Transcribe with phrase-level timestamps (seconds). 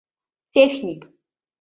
[0.53, 1.01] —Техник!